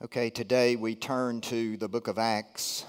Okay, 0.00 0.30
today 0.30 0.76
we 0.76 0.94
turn 0.94 1.40
to 1.40 1.76
the 1.76 1.88
book 1.88 2.06
of 2.06 2.18
Acts, 2.18 2.84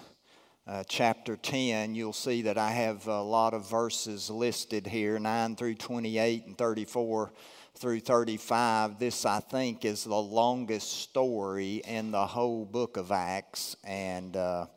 uh, 0.68 0.84
chapter 0.88 1.36
10. 1.36 1.96
You'll 1.96 2.14
see 2.14 2.44
that 2.44 2.60
I 2.60 2.70
have 2.70 3.08
a 3.08 3.24
lot 3.24 3.56
of 3.56 3.68
verses 3.68 4.30
listed 4.30 4.86
here 4.86 5.18
9 5.18 5.56
through 5.56 5.74
28 5.74 6.46
and 6.46 6.56
34 6.56 7.34
through 7.74 8.02
35. 8.02 9.00
This, 9.00 9.26
I 9.26 9.40
think, 9.40 9.86
is 9.86 10.04
the 10.04 10.14
longest 10.14 11.02
story 11.02 11.82
in 11.88 12.12
the 12.12 12.28
whole 12.28 12.64
book 12.64 12.96
of 12.96 13.12
Acts, 13.12 13.76
and 13.84 14.38
uh, 14.38 14.68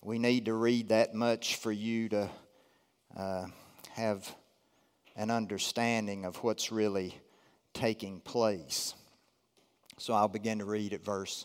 we 0.00 0.18
need 0.18 0.46
to 0.46 0.54
read 0.54 0.88
that 0.88 1.14
much 1.14 1.56
for 1.56 1.72
you 1.72 2.08
to 2.08 2.30
uh, 3.18 3.46
have 3.90 4.34
an 5.14 5.30
understanding 5.30 6.24
of 6.24 6.36
what's 6.36 6.72
really 6.72 7.14
taking 7.74 8.20
place. 8.20 8.94
So 9.98 10.14
I'll 10.14 10.26
begin 10.26 10.60
to 10.60 10.64
read 10.64 10.94
at 10.94 11.04
verse 11.04 11.44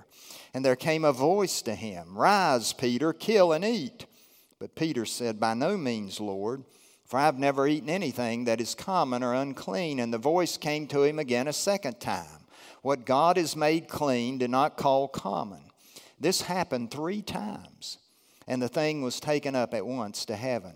And 0.53 0.65
there 0.65 0.75
came 0.75 1.05
a 1.05 1.13
voice 1.13 1.61
to 1.63 1.75
him 1.75 2.17
Rise, 2.17 2.73
Peter, 2.73 3.13
kill 3.13 3.53
and 3.53 3.63
eat. 3.63 4.05
But 4.59 4.75
Peter 4.75 5.05
said, 5.05 5.39
By 5.39 5.53
no 5.53 5.77
means, 5.77 6.19
Lord, 6.19 6.63
for 7.05 7.17
I 7.19 7.25
have 7.25 7.39
never 7.39 7.67
eaten 7.67 7.89
anything 7.89 8.45
that 8.45 8.61
is 8.61 8.75
common 8.75 9.23
or 9.23 9.33
unclean. 9.33 9.99
And 9.99 10.13
the 10.13 10.17
voice 10.17 10.57
came 10.57 10.87
to 10.87 11.03
him 11.03 11.19
again 11.19 11.47
a 11.47 11.53
second 11.53 11.99
time 11.99 12.45
What 12.81 13.05
God 13.05 13.37
has 13.37 13.55
made 13.55 13.87
clean, 13.87 14.37
do 14.37 14.47
not 14.47 14.77
call 14.77 15.07
common. 15.07 15.61
This 16.19 16.43
happened 16.43 16.91
three 16.91 17.23
times, 17.23 17.97
and 18.47 18.61
the 18.61 18.69
thing 18.69 19.01
was 19.01 19.19
taken 19.19 19.55
up 19.55 19.73
at 19.73 19.85
once 19.85 20.25
to 20.25 20.35
heaven. 20.35 20.75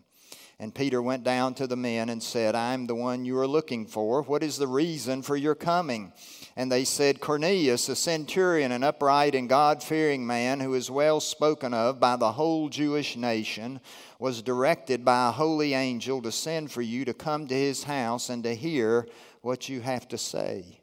And 0.61 0.75
Peter 0.75 1.01
went 1.01 1.23
down 1.23 1.55
to 1.55 1.65
the 1.65 1.75
men 1.75 2.07
and 2.09 2.21
said, 2.21 2.53
I 2.53 2.75
am 2.75 2.85
the 2.85 2.93
one 2.93 3.25
you 3.25 3.35
are 3.39 3.47
looking 3.47 3.87
for. 3.87 4.21
What 4.21 4.43
is 4.43 4.57
the 4.57 4.67
reason 4.67 5.23
for 5.23 5.35
your 5.35 5.55
coming? 5.55 6.13
And 6.55 6.71
they 6.71 6.83
said, 6.83 7.19
Cornelius, 7.19 7.89
a 7.89 7.95
centurion, 7.95 8.71
an 8.71 8.83
upright 8.83 9.33
and 9.33 9.49
God 9.49 9.81
fearing 9.81 10.27
man 10.27 10.59
who 10.59 10.75
is 10.75 10.91
well 10.91 11.19
spoken 11.19 11.73
of 11.73 11.99
by 11.99 12.15
the 12.15 12.33
whole 12.33 12.69
Jewish 12.69 13.15
nation, 13.15 13.79
was 14.19 14.43
directed 14.43 15.03
by 15.03 15.29
a 15.29 15.31
holy 15.31 15.73
angel 15.73 16.21
to 16.21 16.31
send 16.31 16.71
for 16.71 16.83
you 16.83 17.05
to 17.05 17.13
come 17.15 17.47
to 17.47 17.55
his 17.55 17.85
house 17.85 18.29
and 18.29 18.43
to 18.43 18.53
hear 18.53 19.07
what 19.41 19.67
you 19.67 19.81
have 19.81 20.07
to 20.09 20.17
say. 20.19 20.79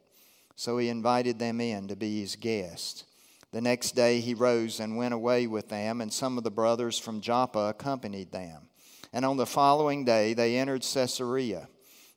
So 0.57 0.77
he 0.77 0.89
invited 0.89 1.39
them 1.39 1.61
in 1.61 1.87
to 1.87 1.95
be 1.95 2.19
his 2.19 2.35
guests. 2.35 3.05
The 3.53 3.61
next 3.61 3.95
day 3.95 4.19
he 4.19 4.33
rose 4.33 4.81
and 4.81 4.97
went 4.97 5.13
away 5.13 5.47
with 5.47 5.69
them, 5.69 6.01
and 6.01 6.11
some 6.11 6.37
of 6.37 6.43
the 6.43 6.51
brothers 6.51 6.99
from 6.99 7.21
Joppa 7.21 7.69
accompanied 7.69 8.33
them. 8.33 8.68
And 9.11 9.25
on 9.25 9.37
the 9.37 9.45
following 9.45 10.05
day, 10.05 10.33
they 10.33 10.57
entered 10.57 10.83
Caesarea. 10.83 11.67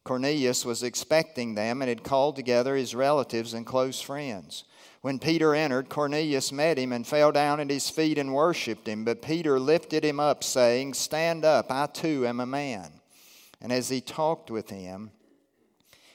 Cornelius 0.04 0.64
was 0.64 0.82
expecting 0.82 1.54
them 1.54 1.80
and 1.80 1.88
had 1.88 2.02
called 2.02 2.36
together 2.36 2.74
his 2.74 2.94
relatives 2.94 3.54
and 3.54 3.64
close 3.64 4.00
friends. 4.00 4.64
When 5.00 5.18
Peter 5.18 5.54
entered, 5.54 5.88
Cornelius 5.88 6.52
met 6.52 6.78
him 6.78 6.92
and 6.92 7.06
fell 7.06 7.32
down 7.32 7.60
at 7.60 7.70
his 7.70 7.88
feet 7.88 8.18
and 8.18 8.34
worshiped 8.34 8.86
him. 8.86 9.04
But 9.04 9.22
Peter 9.22 9.58
lifted 9.58 10.04
him 10.04 10.20
up, 10.20 10.44
saying, 10.44 10.94
Stand 10.94 11.44
up, 11.44 11.70
I 11.70 11.86
too 11.86 12.26
am 12.26 12.40
a 12.40 12.46
man. 12.46 13.00
And 13.60 13.72
as 13.72 13.88
he 13.88 14.00
talked 14.00 14.50
with 14.50 14.70
him, 14.70 15.12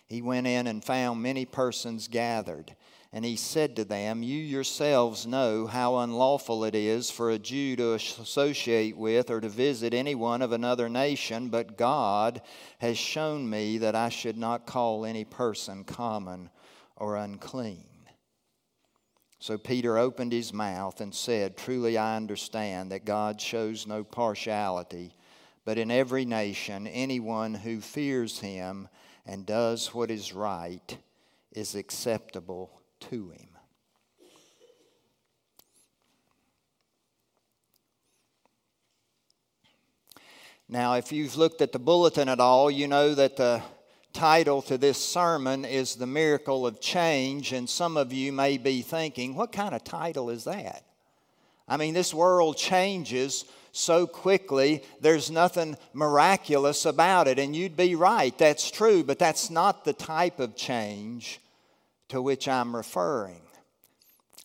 he 0.06 0.22
went 0.22 0.48
in 0.48 0.68
and 0.68 0.84
found 0.84 1.22
many 1.22 1.46
persons 1.46 2.08
gathered. 2.08 2.76
And 3.14 3.24
he 3.24 3.38
said 3.38 3.76
to 3.78 3.86
them, 3.86 4.22
You 4.22 4.38
yourselves 4.38 5.26
know 5.26 5.66
how 5.66 5.98
unlawful 5.98 6.66
it 6.66 6.76
is 6.76 7.10
for 7.10 7.32
a 7.32 7.40
Jew 7.40 7.76
to 7.78 7.94
associate 7.94 8.98
with 8.98 9.30
or 9.30 9.40
to 9.40 9.48
visit 9.48 9.94
anyone 9.94 10.42
of 10.42 10.52
another 10.52 10.90
nation, 10.90 11.48
but 11.48 11.78
God 11.78 12.42
has 12.80 12.98
shown 12.98 13.50
me 13.50 13.78
that 13.78 13.96
I 13.96 14.10
should 14.10 14.38
not 14.38 14.66
call 14.66 15.06
any 15.06 15.24
person 15.24 15.86
common 15.86 16.50
or 16.98 17.16
unclean. 17.16 17.86
So 19.40 19.58
Peter 19.58 19.98
opened 19.98 20.34
his 20.34 20.52
mouth 20.52 21.00
and 21.00 21.14
said, 21.16 21.56
Truly 21.56 21.98
I 21.98 22.18
understand 22.18 22.92
that 22.92 23.06
God 23.06 23.40
shows 23.40 23.88
no 23.88 24.04
partiality, 24.04 25.14
but 25.64 25.78
in 25.78 25.92
every 25.92 26.26
nation, 26.26 26.88
anyone 26.88 27.54
who 27.54 27.80
fears 27.80 28.40
him 28.40 28.90
and 29.26 29.46
does 29.46 29.94
what 29.94 30.12
is 30.12 30.34
right 30.34 30.98
is 31.52 31.76
acceptable 31.76 32.77
to 33.00 33.30
him. 33.30 33.48
Now, 40.70 40.96
if 40.96 41.14
you've 41.14 41.38
looked 41.38 41.62
at 41.62 41.72
the 41.72 41.80
bulletin 41.80 42.28
at 42.28 42.42
all, 42.42 42.70
you 42.70 42.88
know 42.88 43.16
that 43.16 43.38
the 43.38 43.62
title 44.12 44.62
to 44.64 44.78
this 44.78 44.98
sermon 44.98 45.64
is 45.64 45.96
The 45.96 46.08
Miracle 46.08 46.68
of 46.68 46.82
Change, 46.82 47.54
and 47.54 47.70
some 47.70 47.96
of 47.96 48.12
you 48.12 48.34
may 48.34 48.58
be 48.58 48.82
thinking, 48.82 49.34
what 49.34 49.54
kind 49.54 49.74
of 49.74 49.86
title 49.86 50.30
is 50.30 50.44
that? 50.44 50.84
I 51.70 51.78
mean, 51.78 51.94
this 51.94 52.14
world 52.14 52.58
changes 52.58 53.46
so 53.72 54.08
quickly, 54.08 54.84
there's 55.00 55.30
nothing 55.30 55.78
miraculous 55.94 56.86
about 56.86 57.28
it. 57.28 57.40
And 57.40 57.56
you'd 57.56 57.78
be 57.78 57.96
right, 57.96 58.38
that's 58.38 58.72
true, 58.72 59.04
but 59.04 59.20
that's 59.20 59.50
not 59.50 59.86
the 59.86 59.94
type 59.94 60.40
of 60.40 60.56
change 60.56 61.40
to 62.10 62.22
which 62.22 62.48
I'm 62.48 62.76
referring. 62.76 63.42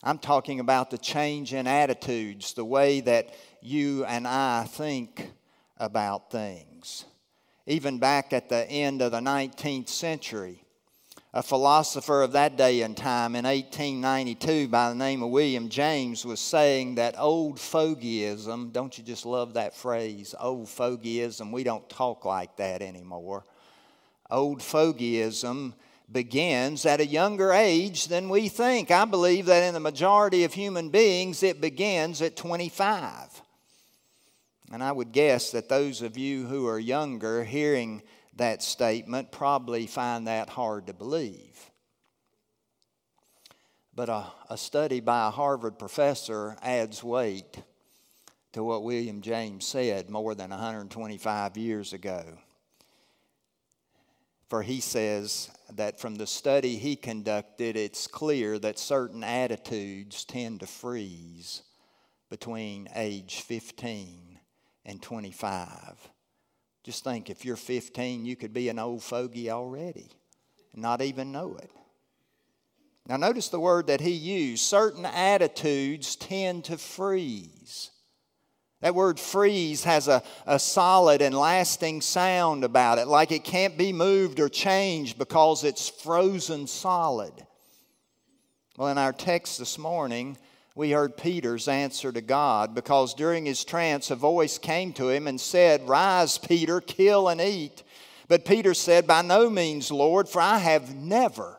I'm 0.03 0.17
talking 0.17 0.59
about 0.59 0.91
the 0.91 0.97
change 0.97 1.53
in 1.53 1.65
attitudes, 1.65 2.53
the 2.53 2.65
way 2.65 2.99
that 3.01 3.33
you 3.61 4.03
and 4.05 4.27
I 4.27 4.65
think 4.65 5.31
about 5.77 6.29
things. 6.29 7.05
Even 7.65 7.99
back 7.99 8.33
at 8.33 8.49
the 8.49 8.69
end 8.69 9.01
of 9.01 9.13
the 9.13 9.19
19th 9.19 9.87
century, 9.87 10.63
a 11.33 11.41
philosopher 11.41 12.21
of 12.21 12.33
that 12.33 12.57
day 12.57 12.81
and 12.81 12.95
time 12.95 13.35
in 13.35 13.45
1892 13.45 14.67
by 14.67 14.89
the 14.89 14.95
name 14.95 15.23
of 15.23 15.29
William 15.29 15.69
James 15.69 16.25
was 16.25 16.39
saying 16.39 16.95
that 16.95 17.15
old 17.17 17.57
fogeyism, 17.57 18.71
don't 18.71 18.95
you 18.97 19.03
just 19.03 19.25
love 19.25 19.53
that 19.53 19.75
phrase, 19.75 20.35
old 20.39 20.67
fogeyism? 20.67 21.51
We 21.51 21.63
don't 21.63 21.89
talk 21.89 22.25
like 22.25 22.57
that 22.57 22.81
anymore. 22.81 23.45
Old 24.29 24.59
fogeyism 24.59 25.73
begins 26.13 26.85
at 26.85 27.01
a 27.01 27.05
younger 27.05 27.51
age 27.51 28.07
than 28.07 28.29
we 28.29 28.47
think. 28.47 28.91
I 28.91 29.05
believe 29.05 29.47
that 29.47 29.63
in 29.63 29.73
the 29.73 29.79
majority 29.79 30.43
of 30.43 30.53
human 30.53 30.89
beings, 30.89 31.43
it 31.43 31.59
begins 31.59 32.21
at 32.21 32.35
25. 32.35 33.41
And 34.71 34.83
I 34.83 34.91
would 34.91 35.11
guess 35.11 35.51
that 35.51 35.69
those 35.69 36.01
of 36.01 36.17
you 36.17 36.45
who 36.45 36.67
are 36.67 36.79
younger 36.79 37.43
hearing 37.43 38.03
that 38.35 38.63
statement 38.63 39.31
probably 39.31 39.87
find 39.87 40.27
that 40.27 40.49
hard 40.49 40.87
to 40.87 40.93
believe. 40.93 41.71
But 43.95 44.09
a, 44.09 44.25
a 44.49 44.57
study 44.57 44.99
by 44.99 45.27
a 45.27 45.31
Harvard 45.31 45.77
professor 45.77 46.57
adds 46.61 47.03
weight 47.03 47.57
to 48.53 48.63
what 48.63 48.83
William 48.83 49.21
James 49.21 49.65
said 49.65 50.09
more 50.09 50.33
than 50.33 50.49
125 50.49 51.57
years 51.57 51.93
ago. 51.93 52.23
For 54.49 54.61
he 54.61 54.79
says 54.79 55.49
that 55.77 55.99
from 55.99 56.15
the 56.15 56.27
study 56.27 56.77
he 56.77 56.95
conducted, 56.95 57.75
it's 57.75 58.07
clear 58.07 58.59
that 58.59 58.79
certain 58.79 59.23
attitudes 59.23 60.25
tend 60.25 60.59
to 60.59 60.67
freeze 60.67 61.63
between 62.29 62.89
age 62.95 63.41
15 63.41 64.39
and 64.85 65.01
25. 65.01 66.09
Just 66.83 67.03
think 67.03 67.29
if 67.29 67.45
you're 67.45 67.55
15, 67.55 68.25
you 68.25 68.35
could 68.35 68.53
be 68.53 68.69
an 68.69 68.79
old 68.79 69.03
fogey 69.03 69.49
already 69.49 70.09
and 70.73 70.81
not 70.81 71.01
even 71.01 71.31
know 71.31 71.55
it. 71.55 71.71
Now, 73.07 73.17
notice 73.17 73.49
the 73.49 73.59
word 73.59 73.87
that 73.87 74.01
he 74.01 74.11
used 74.11 74.63
certain 74.63 75.05
attitudes 75.05 76.15
tend 76.15 76.65
to 76.65 76.77
freeze. 76.77 77.91
That 78.83 78.95
word 78.95 79.17
freeze 79.17 79.85
has 79.85 80.09
a, 80.09 80.21
a 80.45 80.59
solid 80.59 81.21
and 81.21 81.33
lasting 81.33 82.01
sound 82.01 82.65
about 82.65 82.97
it, 82.97 83.07
like 83.07 83.31
it 83.31 83.45
can't 83.45 83.77
be 83.77 83.93
moved 83.93 84.41
or 84.41 84.49
changed 84.49 85.17
because 85.17 85.63
it's 85.63 85.87
frozen 85.87 86.67
solid. 86.67 87.31
Well, 88.77 88.89
in 88.89 88.97
our 88.97 89.13
text 89.13 89.57
this 89.57 89.77
morning, 89.77 90.37
we 90.75 90.91
heard 90.91 91.15
Peter's 91.15 91.69
answer 91.69 92.11
to 92.11 92.19
God 92.19 92.75
because 92.75 93.13
during 93.13 93.45
his 93.45 93.63
trance, 93.63 94.11
a 94.11 94.17
voice 94.17 94.57
came 94.57 94.91
to 94.93 95.07
him 95.07 95.29
and 95.29 95.39
said, 95.39 95.87
Rise, 95.87 96.37
Peter, 96.37 96.81
kill 96.81 97.29
and 97.29 97.39
eat. 97.39 97.83
But 98.27 98.43
Peter 98.43 98.73
said, 98.73 99.07
By 99.07 99.21
no 99.21 99.49
means, 99.49 99.91
Lord, 99.91 100.27
for 100.27 100.41
I 100.41 100.57
have 100.57 100.93
never 100.93 101.57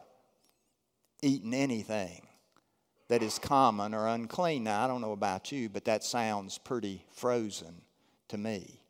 eaten 1.22 1.54
anything 1.54 2.23
that 3.14 3.22
is 3.22 3.38
common 3.38 3.94
or 3.94 4.08
unclean. 4.08 4.64
Now, 4.64 4.82
I 4.82 4.88
don't 4.88 5.00
know 5.00 5.12
about 5.12 5.52
you, 5.52 5.68
but 5.68 5.84
that 5.84 6.02
sounds 6.02 6.58
pretty 6.58 7.04
frozen 7.12 7.82
to 8.26 8.36
me. 8.36 8.80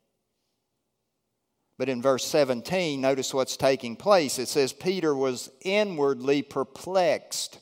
But 1.77 1.91
in 1.91 2.01
verse 2.01 2.25
17, 2.25 3.03
notice 3.03 3.35
what's 3.35 3.59
taking 3.59 3.97
place. 3.97 4.39
It 4.39 4.49
says, 4.49 4.73
Peter 4.73 5.15
was 5.15 5.51
inwardly 5.61 6.41
perplexed 6.41 7.59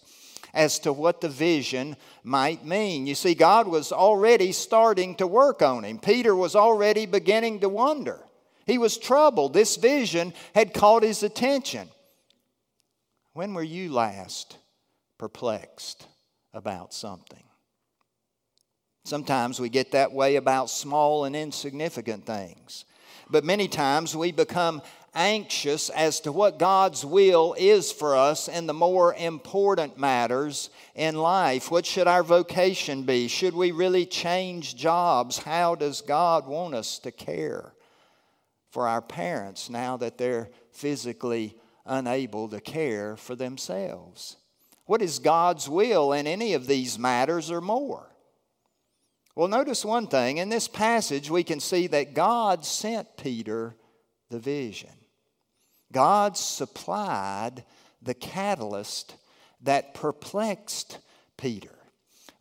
as 0.55 0.79
to 0.81 0.93
what 0.93 1.21
the 1.21 1.29
vision 1.29 1.97
might 2.23 2.65
mean. 2.65 3.09
You 3.09 3.17
see, 3.17 3.35
God 3.35 3.67
was 3.67 3.91
already 3.91 4.53
starting 4.53 5.17
to 5.17 5.27
work 5.27 5.63
on 5.63 5.83
him. 5.83 5.99
Peter 5.99 6.37
was 6.37 6.55
already 6.55 7.07
beginning 7.07 7.59
to 7.59 7.69
wonder. 7.69 8.21
He 8.67 8.79
was 8.79 8.99
troubled. 8.99 9.53
This 9.53 9.75
vision 9.75 10.33
had 10.55 10.75
caught 10.75 11.03
his 11.03 11.25
attention. 11.25 11.89
When 13.33 13.53
were 13.53 13.65
you 13.65 13.93
last 13.93 14.59
perplexed? 15.19 16.07
About 16.55 16.93
something. 16.93 17.43
Sometimes 19.05 19.59
we 19.59 19.69
get 19.69 19.93
that 19.93 20.13
way 20.13 20.37
about 20.37 20.71
small 20.71 21.25
and 21.25 21.35
insignificant 21.35 22.25
things. 22.25 22.85
But 23.29 23.45
many 23.45 23.67
times 23.67 24.15
we 24.15 24.31
become 24.31 24.83
anxious 25.15 25.91
as 25.91 26.21
to 26.21 26.33
what 26.33 26.59
God's 26.59 27.05
will 27.05 27.55
is 27.59 27.93
for 27.93 28.17
us 28.17 28.49
in 28.49 28.67
the 28.67 28.75
more 28.75 29.15
important 29.15 29.99
matters 29.99 30.71
in 30.95 31.17
life. 31.17 31.71
What 31.71 31.85
should 31.85 32.07
our 32.07 32.23
vocation 32.23 33.03
be? 33.03 33.29
Should 33.29 33.55
we 33.55 33.73
really 33.73 34.07
change 34.07 34.77
jobs? 34.77 35.39
How 35.39 35.75
does 35.75 36.01
God 36.01 36.47
want 36.47 36.75
us 36.75 36.99
to 37.01 37.11
care 37.11 37.75
for 38.71 38.89
our 38.89 39.03
parents 39.03 39.69
now 39.69 39.97
that 39.99 40.17
they're 40.17 40.49
physically 40.71 41.57
unable 41.85 42.49
to 42.49 42.61
care 42.61 43.17
for 43.17 43.35
themselves? 43.35 44.37
What 44.93 45.01
is 45.01 45.21
God's 45.21 45.71
will 45.71 46.13
in 46.13 46.27
any 46.27 46.53
of 46.53 46.67
these 46.67 46.99
matters 46.99 47.51
or 47.51 47.63
more? 47.63 48.15
Well, 49.35 49.49
notice 49.49 49.87
one 49.87 50.07
thing. 50.07 50.37
In 50.37 50.51
this 50.51 50.69
passage, 50.69 51.31
we 51.31 51.45
can 51.45 51.61
see 51.61 51.87
that 51.87 52.13
God 52.13 52.63
sent 52.63 53.17
Peter 53.17 53.75
the 54.29 54.39
vision. 54.39 54.91
God 55.93 56.37
supplied 56.37 57.65
the 58.03 58.13
catalyst 58.13 59.17
that 59.63 59.95
perplexed 59.95 60.99
Peter. 61.39 61.79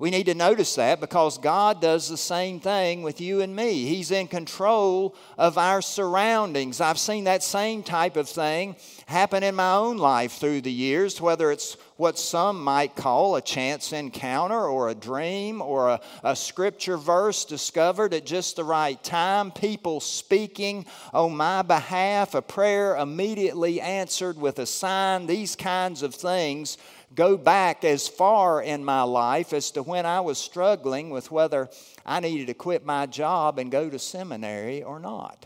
We 0.02 0.10
need 0.10 0.26
to 0.26 0.34
notice 0.34 0.74
that 0.78 1.00
because 1.00 1.38
God 1.38 1.80
does 1.80 2.10
the 2.10 2.18
same 2.18 2.60
thing 2.60 3.04
with 3.04 3.22
you 3.22 3.42
and 3.42 3.56
me. 3.56 3.86
He's 3.86 4.10
in 4.10 4.28
control 4.28 5.16
of 5.38 5.60
our 5.60 5.80
surroundings. 5.80 6.82
I've 6.82 6.98
seen 6.98 7.26
that 7.26 7.44
same 7.44 7.84
type 7.84 8.18
of 8.18 8.28
thing 8.28 8.78
happen 9.06 9.44
in 9.44 9.54
my 9.54 9.74
own 9.74 9.98
life 9.98 10.32
through 10.32 10.62
the 10.62 10.72
years, 10.72 11.22
whether 11.22 11.52
it's 11.52 11.78
what 11.98 12.18
some 12.18 12.64
might 12.64 12.96
call 12.96 13.36
a 13.36 13.44
chance 13.44 13.94
encounter 13.94 14.60
or 14.60 14.90
a 14.90 14.96
dream 14.96 15.62
or 15.62 15.90
a, 15.90 16.02
a 16.24 16.36
scripture 16.36 16.98
verse 16.98 17.46
discovered 17.46 18.16
at 18.16 18.26
just 18.26 18.56
the 18.56 18.64
right 18.64 19.04
time, 19.04 19.52
people 19.52 20.00
speaking 20.00 20.84
on 21.14 21.38
my 21.38 21.62
behalf, 21.62 22.34
a 22.34 22.42
prayer 22.42 22.96
immediately 22.96 23.80
answered 23.80 24.36
with 24.36 24.58
a 24.58 24.66
sign, 24.66 25.28
these 25.28 25.56
kinds 25.56 26.02
of 26.02 26.16
things 26.16 26.80
go 27.16 27.38
back 27.38 27.84
as 27.84 28.08
far 28.08 28.62
in 28.62 28.84
my 28.84 29.04
life 29.04 29.54
as 29.54 29.72
to 29.72 29.84
when 29.84 30.06
I 30.06 30.22
was 30.22 30.38
struggling 30.38 31.10
with 31.10 31.32
whether 31.32 31.70
I 32.06 32.20
needed 32.20 32.48
to 32.48 32.54
quit 32.54 32.86
my 32.86 33.06
job 33.06 33.60
and 33.60 33.72
go 33.72 33.90
to 33.90 34.00
seminary 34.00 34.84
or 34.84 35.00
not. 35.00 35.46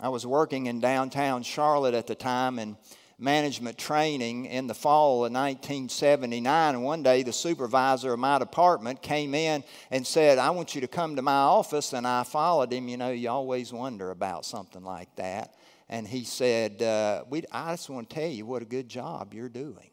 I 0.00 0.10
was 0.10 0.24
working 0.24 0.66
in 0.66 0.80
downtown 0.80 1.42
Charlotte 1.42 1.94
at 1.94 2.06
the 2.06 2.14
time 2.14 2.58
in 2.58 2.76
management 3.18 3.76
training 3.76 4.46
in 4.46 4.68
the 4.68 4.74
fall 4.74 5.24
of 5.24 5.32
1979. 5.32 6.74
And 6.74 6.84
one 6.84 7.02
day, 7.02 7.24
the 7.24 7.32
supervisor 7.32 8.12
of 8.12 8.20
my 8.20 8.38
department 8.38 9.02
came 9.02 9.34
in 9.34 9.64
and 9.90 10.06
said, 10.06 10.38
I 10.38 10.50
want 10.50 10.76
you 10.76 10.80
to 10.82 10.88
come 10.88 11.16
to 11.16 11.22
my 11.22 11.32
office. 11.32 11.92
And 11.92 12.06
I 12.06 12.22
followed 12.22 12.72
him. 12.72 12.88
You 12.88 12.96
know, 12.96 13.10
you 13.10 13.28
always 13.28 13.72
wonder 13.72 14.12
about 14.12 14.44
something 14.44 14.84
like 14.84 15.14
that 15.16 15.52
and 15.88 16.06
he 16.06 16.24
said, 16.24 16.82
uh, 16.82 17.24
we, 17.28 17.44
I 17.50 17.72
just 17.72 17.88
want 17.88 18.10
to 18.10 18.14
tell 18.14 18.28
you 18.28 18.44
what 18.44 18.62
a 18.62 18.66
good 18.66 18.88
job 18.88 19.32
you're 19.32 19.48
doing. 19.48 19.90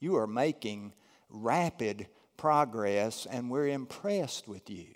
You 0.00 0.16
are 0.16 0.26
making 0.26 0.92
rapid 1.28 2.08
progress, 2.36 3.26
and 3.26 3.50
we're 3.50 3.68
impressed 3.68 4.46
with 4.46 4.70
you. 4.70 4.86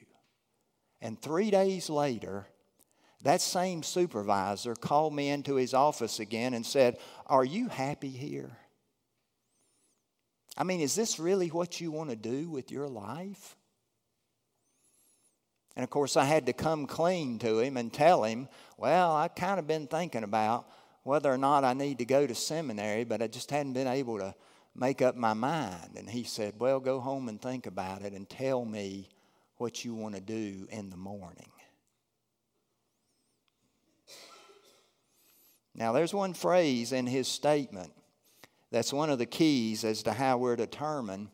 And 1.01 1.21
three 1.21 1.51
days 1.51 1.91
later, 1.91 2.47
that 3.23 3.41
same 3.41 3.83
supervisor 3.83 4.75
called 4.75 5.15
me 5.15 5.29
into 5.29 5.57
his 5.57 5.75
office 5.75 6.21
again 6.21 6.55
and 6.55 6.65
said, 6.65 6.99
Are 7.27 7.45
you 7.45 7.69
happy 7.69 8.11
here? 8.11 8.57
I 10.57 10.65
mean, 10.65 10.81
is 10.81 10.95
this 10.95 11.19
really 11.19 11.49
what 11.49 11.81
you 11.81 11.91
want 11.91 12.11
to 12.11 12.17
do 12.17 12.49
with 12.49 12.71
your 12.71 12.89
life? 12.89 13.57
And 15.79 15.85
of 15.85 15.91
course, 15.91 16.17
I 16.17 16.25
had 16.25 16.47
to 16.47 16.53
come 16.53 16.89
clean 16.89 17.39
to 17.39 17.61
him 17.61 17.77
and 17.77 17.93
tell 17.93 18.25
him, 18.25 18.49
well, 18.77 19.15
I 19.15 19.29
kind 19.29 19.61
of 19.61 19.69
been 19.69 19.87
thinking 19.87 20.25
about 20.25 20.67
whether 21.05 21.33
or 21.33 21.39
not 21.39 21.63
I 21.63 21.73
need 21.73 21.99
to 21.99 22.05
go 22.05 22.27
to 22.27 22.35
seminary, 22.35 23.05
but 23.05 23.23
I 23.23 23.29
just 23.29 23.53
hadn't 23.53 23.75
been 23.75 23.87
able 23.87 24.19
to 24.19 24.35
make 24.75 25.03
up 25.03 25.15
my 25.15 25.35
mind. 25.35 25.91
And 25.97 26.11
he 26.11 26.25
said, 26.25 26.55
well, 26.59 26.81
go 26.81 26.99
home 26.99 27.29
and 27.29 27.41
think 27.41 27.67
about 27.67 28.03
it 28.03 28.13
and 28.13 28.29
tell 28.29 28.65
me 28.65 29.09
what 29.59 29.85
you 29.85 29.95
want 29.95 30.17
to 30.17 30.21
do 30.21 30.67
in 30.69 30.91
the 30.91 30.97
morning. 30.97 31.53
Now, 35.77 35.93
there's 35.93 36.13
one 36.13 36.35
phrase 36.35 36.91
in 36.91 37.07
his 37.07 37.29
statement 37.29 37.93
that's 38.73 38.93
one 38.93 39.11
of 39.11 39.21
the 39.21 39.27
keys 39.27 39.85
as 39.85 40.03
to 40.03 40.13
how 40.13 40.39
we're 40.39 40.57
determined 40.57 41.29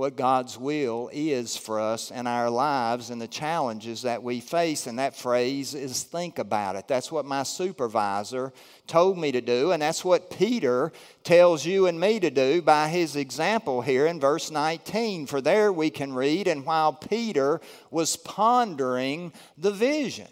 what 0.00 0.16
God's 0.16 0.56
will 0.56 1.10
is 1.12 1.58
for 1.58 1.78
us 1.78 2.10
in 2.10 2.26
our 2.26 2.48
lives 2.48 3.10
and 3.10 3.20
the 3.20 3.28
challenges 3.28 4.00
that 4.00 4.22
we 4.22 4.40
face. 4.40 4.86
And 4.86 4.98
that 4.98 5.14
phrase 5.14 5.74
is 5.74 6.02
think 6.02 6.38
about 6.38 6.74
it. 6.74 6.88
That's 6.88 7.12
what 7.12 7.26
my 7.26 7.42
supervisor 7.42 8.54
told 8.86 9.18
me 9.18 9.30
to 9.32 9.42
do. 9.42 9.72
And 9.72 9.82
that's 9.82 10.02
what 10.02 10.30
Peter 10.30 10.90
tells 11.22 11.66
you 11.66 11.86
and 11.86 12.00
me 12.00 12.18
to 12.18 12.30
do 12.30 12.62
by 12.62 12.88
his 12.88 13.14
example 13.14 13.82
here 13.82 14.06
in 14.06 14.18
verse 14.18 14.50
19. 14.50 15.26
For 15.26 15.42
there 15.42 15.70
we 15.70 15.90
can 15.90 16.14
read, 16.14 16.48
and 16.48 16.64
while 16.64 16.94
Peter 16.94 17.60
was 17.90 18.16
pondering 18.16 19.34
the 19.58 19.70
vision. 19.70 20.28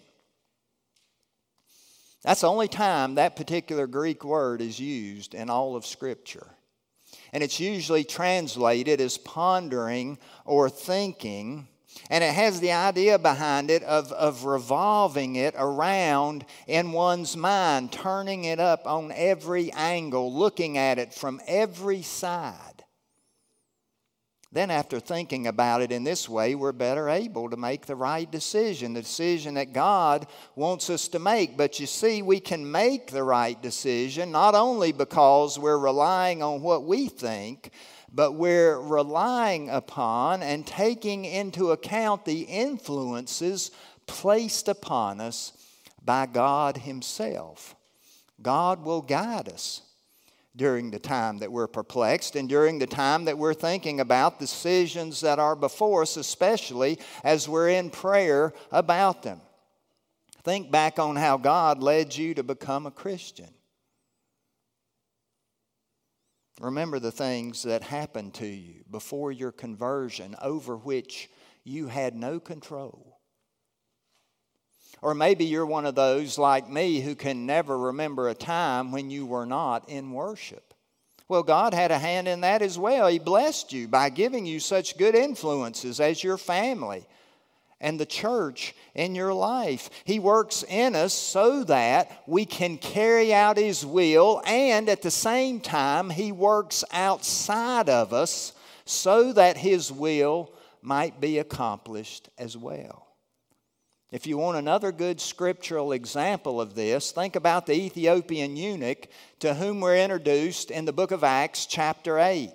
That's 2.25 2.40
the 2.40 2.48
only 2.48 2.68
time 2.68 3.16
that 3.16 3.37
particular 3.37 3.87
Greek 3.87 4.25
word 4.25 4.62
is 4.62 4.80
used 4.80 5.34
in 5.34 5.50
all 5.50 5.76
of 5.76 5.84
Scripture 5.84 6.46
and 7.32 7.42
it's 7.42 7.61
usually 7.61 8.04
translated 8.04 9.00
as 9.00 9.18
pondering 9.18 10.18
or 10.44 10.70
thinking. 10.70 11.68
And 12.11 12.23
it 12.23 12.32
has 12.32 12.61
the 12.61 12.73
idea 12.73 13.18
behind 13.18 13.70
it 13.70 13.82
of, 13.82 14.12
of 14.12 14.44
revolving 14.44 15.37
it 15.37 15.54
around 15.58 16.44
in 16.66 16.92
one's 16.92 17.37
mind, 17.37 17.92
turning 17.92 18.44
it 18.44 18.61
up 18.61 18.87
on 18.87 19.12
every 19.12 19.73
angle, 19.73 20.32
looking 20.32 20.78
at 20.78 20.99
it 20.99 21.12
from 21.12 21.40
every 21.47 22.02
side. 22.02 22.67
Then, 24.50 24.71
after 24.71 24.99
thinking 24.99 25.47
about 25.47 25.83
it 25.83 25.93
in 25.93 26.05
this 26.05 26.26
way, 26.26 26.55
we're 26.55 26.73
better 26.73 27.11
able 27.11 27.50
to 27.50 27.57
make 27.59 27.85
the 27.85 27.95
right 27.95 28.31
decision, 28.31 28.95
the 28.95 29.02
decision 29.02 29.55
that 29.55 29.75
God 29.75 30.26
wants 30.57 30.88
us 30.88 31.07
to 31.09 31.19
make. 31.19 31.59
But 31.59 31.78
you 31.78 31.87
see, 31.87 32.23
we 32.23 32.40
can 32.40 32.71
make 32.71 33.09
the 33.11 33.23
right 33.23 33.61
decision 33.61 34.33
not 34.33 34.55
only 34.55 34.93
because 34.93 35.59
we're 35.59 35.78
relying 35.78 36.43
on 36.43 36.62
what 36.62 36.85
we 36.85 37.09
think, 37.09 37.73
but 38.11 38.33
we're 38.33 38.81
relying 38.81 39.69
upon 39.69 40.43
and 40.43 40.67
taking 40.67 41.26
into 41.26 41.73
account 41.73 42.25
the 42.25 42.40
influences 42.40 43.71
placed 44.07 44.67
upon 44.67 45.21
us 45.21 45.52
by 46.02 46.25
God 46.25 46.78
Himself. 46.78 47.76
God 48.40 48.83
will 48.83 49.02
guide 49.02 49.50
us 49.50 49.83
during 50.57 50.90
the 50.90 50.99
time 50.99 51.38
that 51.38 51.52
we're 51.52 51.67
perplexed 51.67 52.37
and 52.37 52.49
during 52.49 52.78
the 52.78 52.87
time 52.87 53.25
that 53.26 53.38
we're 53.38 53.55
thinking 53.55 54.00
about 54.00 54.38
decisions 54.40 55.21
that 55.21 55.38
are 55.38 55.55
before 55.55 56.02
us, 56.02 56.17
especially 56.17 56.99
as 57.23 57.49
we're 57.49 57.69
in 57.69 57.90
prayer 57.90 58.52
about 58.73 59.23
them. 59.23 59.40
Think 60.43 60.71
back 60.71 60.99
on 60.99 61.17
how 61.17 61.37
God 61.37 61.83
led 61.83 62.17
you 62.17 62.35
to 62.35 62.43
become 62.43 62.87
a 62.87 62.90
Christian. 62.90 63.50
Remember 66.61 66.99
the 66.99 67.12
things 67.12 67.62
that 67.62 67.83
happened 67.83 68.35
to 68.35 68.47
you 68.47 68.83
before 68.90 69.31
your 69.31 69.52
conversion 69.52 70.35
over 70.43 70.76
which 70.76 71.31
you 71.62 71.87
had 71.87 72.17
no 72.17 72.40
control. 72.40 73.17
Or 75.00 75.14
maybe 75.14 75.45
you're 75.45 75.67
one 75.67 75.87
of 75.87 75.95
those 75.95 76.38
like 76.38 76.69
me 76.69 77.00
who 77.00 77.14
can 77.14 77.47
never 77.47 77.78
remember 77.78 78.28
a 78.28 78.35
time 78.35 78.93
when 78.93 79.11
you 79.11 79.26
were 79.26 79.47
not 79.47 79.88
in 79.88 80.12
worship. 80.12 80.75
Well, 81.28 81.43
God 81.43 81.75
had 81.75 81.90
a 81.90 81.99
hand 81.99 82.26
in 82.26 82.40
that 82.40 82.62
as 82.62 82.78
well. 82.78 83.07
He 83.07 83.19
blessed 83.19 83.73
you 83.73 83.87
by 83.87 84.09
giving 84.09 84.47
you 84.47 84.61
such 84.61 84.97
good 84.97 85.14
influences 85.14 86.00
as 86.00 86.25
your 86.25 86.38
family 86.38 87.07
and 87.81 88.00
the 88.00 88.07
church 88.07 88.75
in 88.95 89.14
your 89.14 89.33
life. 89.35 89.90
He 90.05 90.19
works 90.19 90.64
in 90.69 90.97
us 90.97 91.12
so 91.12 91.64
that 91.64 92.23
we 92.26 92.45
can 92.45 92.78
carry 92.78 93.33
out 93.33 93.57
His 93.57 93.85
will, 93.85 94.43
and 94.47 94.88
at 94.88 95.02
the 95.02 95.11
same 95.11 95.61
time, 95.61 96.11
He 96.11 96.33
works 96.33 96.83
outside 96.93 97.88
of 97.88 98.12
us 98.12 98.52
so 98.85 99.33
that 99.35 99.59
His 99.59 99.93
will 99.93 100.50
might 100.81 101.21
be 101.21 101.38
accomplished 101.38 102.31
as 102.38 102.57
well. 102.57 103.07
If 104.10 104.26
you 104.26 104.38
want 104.38 104.56
another 104.56 104.90
good 104.90 105.20
scriptural 105.20 105.92
example 105.92 106.62
of 106.62 106.74
this, 106.74 107.12
think 107.12 107.36
about 107.36 107.66
the 107.66 107.74
Ethiopian 107.74 108.56
eunuch 108.56 109.06
to 109.40 109.52
whom 109.52 109.82
we're 109.82 109.98
introduced 109.98 110.70
in 110.70 110.86
the 110.86 110.94
book 110.94 111.10
of 111.10 111.22
Acts, 111.22 111.66
chapter 111.66 112.18
8. 112.18 112.50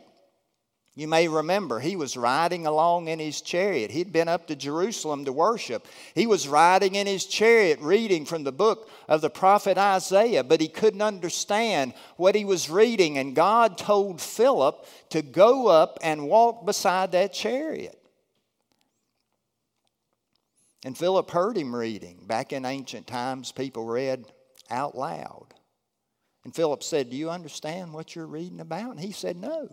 You 0.96 1.08
may 1.08 1.28
remember 1.28 1.80
he 1.80 1.96
was 1.96 2.18
riding 2.18 2.66
along 2.66 3.08
in 3.08 3.20
his 3.20 3.42
chariot. 3.42 3.92
He'd 3.92 4.12
been 4.12 4.28
up 4.28 4.48
to 4.48 4.56
Jerusalem 4.56 5.26
to 5.26 5.34
worship. 5.34 5.88
He 6.16 6.26
was 6.26 6.48
riding 6.48 6.96
in 6.96 7.06
his 7.06 7.26
chariot 7.26 7.80
reading 7.82 8.26
from 8.26 8.44
the 8.44 8.52
book 8.52 8.90
of 9.08 9.22
the 9.22 9.30
prophet 9.30 9.78
Isaiah, 9.78 10.44
but 10.44 10.62
he 10.62 10.68
couldn't 10.68 11.02
understand 11.04 11.94
what 12.16 12.34
he 12.34 12.46
was 12.46 12.70
reading. 12.70 13.20
And 13.20 13.36
God 13.36 13.78
told 13.78 14.22
Philip 14.22 14.88
to 15.10 15.22
go 15.22 15.68
up 15.68 16.00
and 16.02 16.28
walk 16.28 16.66
beside 16.66 17.12
that 17.12 17.34
chariot. 17.34 18.00
And 20.86 20.98
Philip 20.98 21.32
heard 21.32 21.58
him 21.58 21.76
reading. 21.76 22.26
Back 22.26 22.52
in 22.52 22.66
ancient 22.66 23.08
times, 23.08 23.52
people 23.52 23.86
read 23.86 24.26
out 24.70 24.98
loud. 24.98 25.54
And 26.44 26.54
Philip 26.54 26.84
said, 26.84 27.10
Do 27.10 27.16
you 27.16 27.30
understand 27.30 27.94
what 27.94 28.16
you're 28.16 28.28
reading 28.28 28.60
about? 28.60 28.92
And 28.92 29.00
he 29.00 29.12
said, 29.12 29.38
No, 29.38 29.70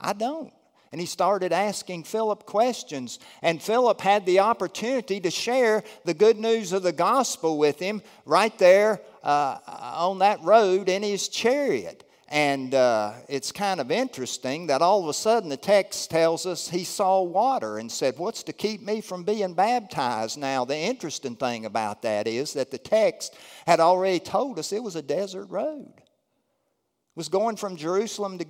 I 0.00 0.12
don't. 0.12 0.52
And 0.92 1.00
he 1.00 1.06
started 1.06 1.52
asking 1.52 2.04
Philip 2.04 2.46
questions. 2.46 3.18
And 3.42 3.60
Philip 3.60 4.00
had 4.00 4.24
the 4.24 4.38
opportunity 4.38 5.20
to 5.20 5.30
share 5.30 5.82
the 6.04 6.14
good 6.14 6.38
news 6.38 6.72
of 6.72 6.82
the 6.82 6.92
gospel 6.92 7.58
with 7.58 7.78
him 7.78 8.02
right 8.24 8.56
there 8.58 9.02
uh, 9.22 9.58
on 9.66 10.20
that 10.20 10.40
road 10.42 10.88
in 10.88 11.02
his 11.02 11.28
chariot. 11.28 12.05
And 12.28 12.74
uh, 12.74 13.12
it's 13.28 13.52
kind 13.52 13.80
of 13.80 13.92
interesting 13.92 14.66
that 14.66 14.82
all 14.82 15.02
of 15.02 15.08
a 15.08 15.14
sudden 15.14 15.48
the 15.48 15.56
text 15.56 16.10
tells 16.10 16.44
us 16.44 16.68
he 16.68 16.82
saw 16.82 17.22
water 17.22 17.78
and 17.78 17.90
said, 17.90 18.18
What's 18.18 18.42
to 18.44 18.52
keep 18.52 18.82
me 18.82 19.00
from 19.00 19.22
being 19.22 19.54
baptized? 19.54 20.36
Now, 20.36 20.64
the 20.64 20.76
interesting 20.76 21.36
thing 21.36 21.66
about 21.66 22.02
that 22.02 22.26
is 22.26 22.54
that 22.54 22.72
the 22.72 22.78
text 22.78 23.36
had 23.64 23.78
already 23.78 24.18
told 24.18 24.58
us 24.58 24.72
it 24.72 24.82
was 24.82 24.96
a 24.96 25.02
desert 25.02 25.46
road. 25.50 25.92
It 25.96 27.14
was 27.14 27.28
going 27.28 27.56
from 27.56 27.76
Jerusalem 27.76 28.38
to 28.38 28.44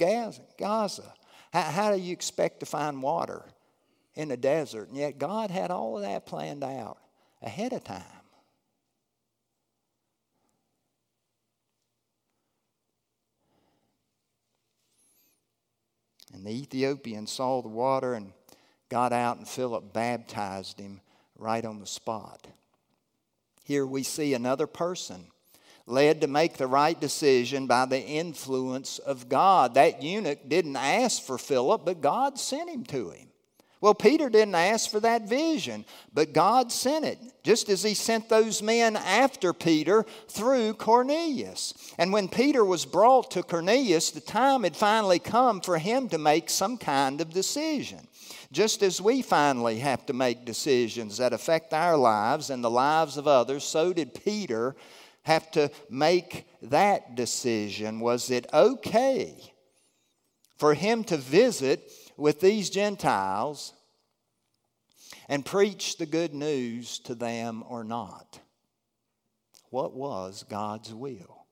Gaza. 0.58 1.12
How, 1.52 1.62
how 1.62 1.94
do 1.94 2.00
you 2.00 2.12
expect 2.12 2.60
to 2.60 2.66
find 2.66 3.02
water 3.02 3.44
in 4.14 4.28
the 4.28 4.38
desert? 4.38 4.88
And 4.88 4.96
yet 4.96 5.18
God 5.18 5.50
had 5.50 5.70
all 5.70 5.96
of 5.96 6.02
that 6.02 6.24
planned 6.24 6.64
out 6.64 6.96
ahead 7.42 7.74
of 7.74 7.84
time. 7.84 8.02
And 16.32 16.44
the 16.44 16.50
Ethiopian 16.50 17.26
saw 17.26 17.62
the 17.62 17.68
water 17.68 18.14
and 18.14 18.32
got 18.88 19.12
out, 19.12 19.38
and 19.38 19.48
Philip 19.48 19.92
baptized 19.92 20.80
him 20.80 21.00
right 21.38 21.64
on 21.64 21.80
the 21.80 21.86
spot. 21.86 22.46
Here 23.64 23.86
we 23.86 24.02
see 24.02 24.34
another 24.34 24.66
person 24.66 25.26
led 25.86 26.20
to 26.20 26.26
make 26.26 26.56
the 26.56 26.66
right 26.66 27.00
decision 27.00 27.66
by 27.66 27.86
the 27.86 28.00
influence 28.00 28.98
of 28.98 29.28
God. 29.28 29.74
That 29.74 30.02
eunuch 30.02 30.48
didn't 30.48 30.76
ask 30.76 31.22
for 31.22 31.38
Philip, 31.38 31.84
but 31.84 32.00
God 32.00 32.38
sent 32.38 32.70
him 32.70 32.84
to 32.84 33.10
him. 33.10 33.28
Well, 33.80 33.94
Peter 33.94 34.30
didn't 34.30 34.54
ask 34.54 34.90
for 34.90 35.00
that 35.00 35.28
vision, 35.28 35.84
but 36.14 36.32
God 36.32 36.72
sent 36.72 37.04
it, 37.04 37.18
just 37.42 37.68
as 37.68 37.82
he 37.82 37.92
sent 37.92 38.28
those 38.28 38.62
men 38.62 38.96
after 38.96 39.52
Peter 39.52 40.06
through 40.28 40.74
Cornelius. 40.74 41.74
And 41.98 42.10
when 42.10 42.28
Peter 42.28 42.64
was 42.64 42.86
brought 42.86 43.30
to 43.32 43.42
Cornelius, 43.42 44.10
the 44.10 44.20
time 44.20 44.62
had 44.62 44.74
finally 44.76 45.18
come 45.18 45.60
for 45.60 45.76
him 45.76 46.08
to 46.08 46.18
make 46.18 46.48
some 46.48 46.78
kind 46.78 47.20
of 47.20 47.34
decision. 47.34 48.08
Just 48.50 48.82
as 48.82 49.00
we 49.00 49.20
finally 49.20 49.78
have 49.80 50.06
to 50.06 50.14
make 50.14 50.46
decisions 50.46 51.18
that 51.18 51.34
affect 51.34 51.74
our 51.74 51.98
lives 51.98 52.48
and 52.48 52.64
the 52.64 52.70
lives 52.70 53.18
of 53.18 53.28
others, 53.28 53.62
so 53.62 53.92
did 53.92 54.14
Peter 54.24 54.74
have 55.24 55.50
to 55.50 55.70
make 55.90 56.46
that 56.62 57.14
decision. 57.14 58.00
Was 58.00 58.30
it 58.30 58.46
okay 58.54 59.34
for 60.56 60.72
him 60.72 61.04
to 61.04 61.18
visit? 61.18 61.92
With 62.16 62.40
these 62.40 62.70
Gentiles 62.70 63.72
and 65.28 65.44
preach 65.44 65.96
the 65.96 66.06
good 66.06 66.34
news 66.34 66.98
to 67.00 67.14
them 67.14 67.64
or 67.68 67.84
not? 67.84 68.40
What 69.70 69.94
was 69.94 70.44
God's 70.48 70.92
will? 70.94 71.46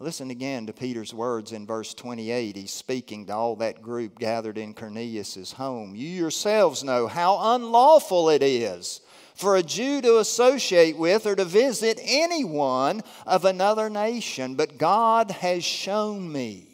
Listen 0.00 0.30
again 0.30 0.66
to 0.66 0.72
Peter's 0.72 1.14
words 1.14 1.52
in 1.52 1.66
verse 1.66 1.94
28. 1.94 2.56
He's 2.56 2.72
speaking 2.72 3.26
to 3.26 3.32
all 3.32 3.56
that 3.56 3.80
group 3.80 4.18
gathered 4.18 4.58
in 4.58 4.74
Cornelius' 4.74 5.52
home. 5.52 5.94
You 5.94 6.08
yourselves 6.08 6.82
know 6.82 7.06
how 7.06 7.54
unlawful 7.54 8.28
it 8.28 8.42
is 8.42 9.00
for 9.34 9.56
a 9.56 9.62
Jew 9.62 10.02
to 10.02 10.18
associate 10.18 10.98
with 10.98 11.26
or 11.26 11.36
to 11.36 11.44
visit 11.44 12.00
anyone 12.02 13.02
of 13.24 13.44
another 13.44 13.88
nation, 13.88 14.56
but 14.56 14.78
God 14.78 15.30
has 15.30 15.64
shown 15.64 16.30
me 16.30 16.73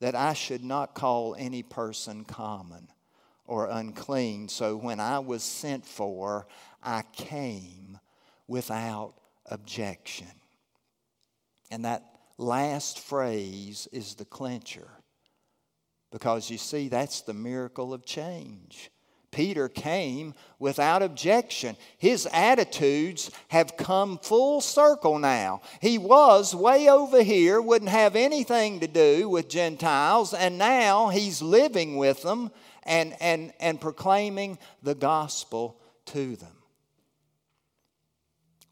that 0.00 0.14
I 0.14 0.32
should 0.32 0.64
not 0.64 0.94
call 0.94 1.36
any 1.38 1.62
person 1.62 2.24
common 2.24 2.88
or 3.46 3.66
unclean. 3.66 4.48
So 4.48 4.76
when 4.76 4.98
I 5.00 5.18
was 5.18 5.42
sent 5.42 5.84
for, 5.84 6.46
I 6.82 7.02
came 7.12 7.98
without 8.48 9.14
objection. 9.46 10.28
And 11.70 11.84
that 11.84 12.04
last 12.38 12.98
phrase 12.98 13.88
is 13.92 14.14
the 14.14 14.24
clincher. 14.24 14.88
Because 16.10 16.50
you 16.50 16.58
see, 16.58 16.88
that's 16.88 17.20
the 17.20 17.34
miracle 17.34 17.94
of 17.94 18.04
change. 18.04 18.90
Peter 19.30 19.68
came 19.68 20.34
without 20.58 21.02
objection. 21.02 21.76
His 21.98 22.26
attitudes 22.32 23.30
have 23.48 23.76
come 23.76 24.18
full 24.18 24.60
circle 24.60 25.18
now. 25.18 25.62
He 25.80 25.98
was 25.98 26.54
way 26.54 26.88
over 26.88 27.22
here, 27.22 27.60
wouldn't 27.60 27.90
have 27.90 28.16
anything 28.16 28.80
to 28.80 28.88
do 28.88 29.28
with 29.28 29.48
Gentiles, 29.48 30.34
and 30.34 30.58
now 30.58 31.08
he's 31.08 31.42
living 31.42 31.96
with 31.96 32.22
them 32.22 32.50
and, 32.82 33.14
and, 33.20 33.52
and 33.60 33.80
proclaiming 33.80 34.58
the 34.82 34.94
gospel 34.94 35.80
to 36.06 36.36
them. 36.36 36.56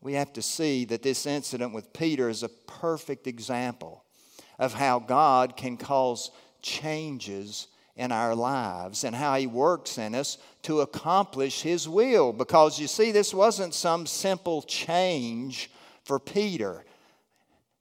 We 0.01 0.15
have 0.15 0.33
to 0.35 0.43
see 0.43 0.85
that 0.87 1.03
this 1.03 1.27
incident 1.27 1.75
with 1.75 1.93
Peter 1.93 2.29
is 2.29 2.43
a 2.43 2.49
perfect 2.49 3.27
example 3.27 4.05
of 4.59 4.75
how 4.75 4.99
God 4.99 5.57
can 5.57 5.77
cause 5.77 6.31
changes 6.63 7.69
in 7.99 8.13
our 8.13 8.35
lives 8.35 9.05
and 9.05 9.15
how 9.15 9.35
He 9.35 9.47
works 9.47 9.99
in 9.99 10.15
us 10.15 10.39
to 10.63 10.81
accomplish 10.81 11.61
His 11.61 11.87
will. 11.89 12.33
Because 12.33 12.81
you 12.81 12.87
see, 12.87 13.13
this 13.13 13.35
wasn't 13.35 13.75
some 13.75 14.07
simple 14.07 14.63
change 14.63 15.71
for 16.05 16.19
Peter. 16.19 16.85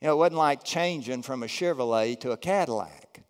You 0.01 0.07
know, 0.07 0.13
it 0.13 0.17
wasn't 0.17 0.37
like 0.37 0.63
changing 0.63 1.21
from 1.21 1.43
a 1.43 1.47
Chevrolet 1.47 2.19
to 2.21 2.31
a 2.31 2.37
Cadillac. 2.37 3.21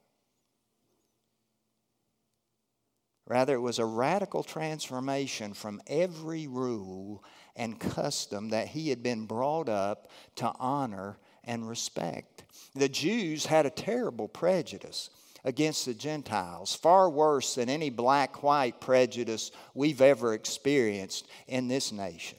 Rather, 3.28 3.56
it 3.56 3.62
was 3.62 3.78
a 3.78 3.86
radical 3.86 4.42
transformation 4.42 5.54
from 5.54 5.82
every 5.88 6.48
rule 6.48 7.22
and 7.58 7.78
custom 7.78 8.50
that 8.50 8.70
he 8.70 8.90
had 8.90 9.04
been 9.04 9.26
brought 9.26 9.68
up 9.68 10.10
to 10.36 10.54
honor 10.60 11.18
and 11.44 11.68
respect. 11.68 12.46
The 12.74 12.88
Jews 12.88 13.46
had 13.46 13.66
a 13.66 13.70
terrible 13.70 14.30
prejudice 14.30 15.10
against 15.44 15.86
the 15.86 15.94
Gentiles, 15.94 16.76
far 16.76 17.10
worse 17.10 17.56
than 17.56 17.70
any 17.70 17.90
black 17.90 18.44
white 18.44 18.82
prejudice 18.82 19.52
we've 19.74 20.02
ever 20.02 20.34
experienced 20.34 21.28
in 21.48 21.68
this 21.68 21.92
nation. 21.92 22.38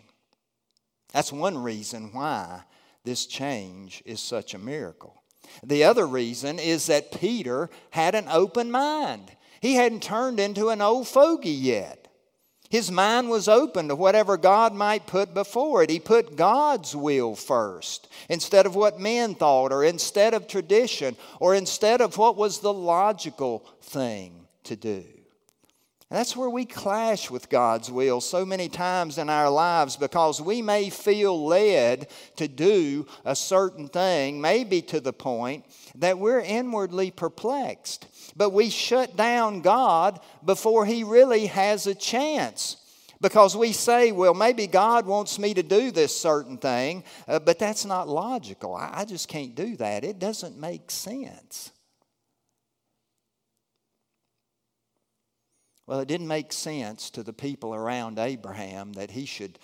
That's 1.12 1.32
one 1.32 1.56
reason 1.58 2.10
why 2.12 2.62
this 3.04 3.26
change 3.26 4.02
is 4.04 4.20
such 4.20 4.54
a 4.54 4.58
miracle. 4.58 5.22
The 5.62 5.84
other 5.84 6.06
reason 6.06 6.58
is 6.58 6.86
that 6.86 7.18
Peter 7.18 7.70
had 7.90 8.14
an 8.14 8.26
open 8.28 8.70
mind. 8.70 9.30
He 9.60 9.74
hadn't 9.74 10.02
turned 10.02 10.38
into 10.38 10.68
an 10.68 10.82
old 10.82 11.08
fogey 11.08 11.50
yet. 11.50 12.07
His 12.70 12.90
mind 12.90 13.30
was 13.30 13.48
open 13.48 13.88
to 13.88 13.96
whatever 13.96 14.36
God 14.36 14.74
might 14.74 15.06
put 15.06 15.32
before 15.32 15.82
it. 15.82 15.90
He 15.90 16.00
put 16.00 16.36
God's 16.36 16.94
will 16.94 17.34
first 17.34 18.08
instead 18.28 18.66
of 18.66 18.74
what 18.74 19.00
men 19.00 19.34
thought, 19.34 19.72
or 19.72 19.84
instead 19.84 20.34
of 20.34 20.46
tradition, 20.46 21.16
or 21.40 21.54
instead 21.54 22.02
of 22.02 22.18
what 22.18 22.36
was 22.36 22.60
the 22.60 22.72
logical 22.72 23.64
thing 23.80 24.46
to 24.64 24.76
do. 24.76 25.04
That's 26.10 26.34
where 26.34 26.48
we 26.48 26.64
clash 26.64 27.30
with 27.30 27.50
God's 27.50 27.90
will 27.90 28.22
so 28.22 28.46
many 28.46 28.70
times 28.70 29.18
in 29.18 29.28
our 29.28 29.50
lives 29.50 29.94
because 29.96 30.40
we 30.40 30.62
may 30.62 30.88
feel 30.88 31.44
led 31.44 32.08
to 32.36 32.48
do 32.48 33.06
a 33.26 33.36
certain 33.36 33.88
thing, 33.88 34.40
maybe 34.40 34.80
to 34.82 35.00
the 35.00 35.12
point 35.12 35.66
that 35.96 36.18
we're 36.18 36.40
inwardly 36.40 37.10
perplexed. 37.10 38.06
But 38.34 38.54
we 38.54 38.70
shut 38.70 39.16
down 39.16 39.60
God 39.60 40.20
before 40.42 40.86
He 40.86 41.04
really 41.04 41.46
has 41.46 41.86
a 41.86 41.94
chance. 41.94 42.78
Because 43.20 43.56
we 43.56 43.72
say, 43.72 44.12
well, 44.12 44.32
maybe 44.32 44.66
God 44.66 45.04
wants 45.04 45.38
me 45.38 45.52
to 45.54 45.62
do 45.62 45.90
this 45.90 46.16
certain 46.16 46.56
thing, 46.56 47.02
uh, 47.26 47.40
but 47.40 47.58
that's 47.58 47.84
not 47.84 48.08
logical. 48.08 48.76
I, 48.76 49.00
I 49.00 49.04
just 49.04 49.28
can't 49.28 49.56
do 49.56 49.76
that. 49.76 50.04
It 50.04 50.20
doesn't 50.20 50.56
make 50.56 50.90
sense. 50.90 51.72
Well, 55.88 56.00
it 56.00 56.08
didn't 56.08 56.28
make 56.28 56.52
sense 56.52 57.08
to 57.12 57.22
the 57.22 57.32
people 57.32 57.74
around 57.74 58.18
Abraham 58.18 58.92
that 58.92 59.10
he 59.10 59.24
should 59.24 59.58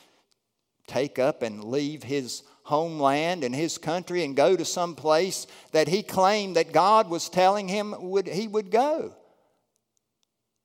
take 0.87 1.19
up 1.19 1.43
and 1.43 1.63
leave 1.63 2.03
his 2.03 2.45
homeland 2.63 3.45
and 3.45 3.55
his 3.55 3.77
country 3.77 4.25
and 4.25 4.35
go 4.35 4.57
to 4.57 4.65
some 4.65 4.95
place 4.95 5.47
that 5.73 5.87
he 5.87 6.03
claimed 6.03 6.57
that 6.57 6.73
God 6.73 7.11
was 7.11 7.29
telling 7.29 7.69
him 7.69 7.95
would, 7.99 8.27
he 8.27 8.49
would 8.49 8.71
go. 8.71 9.15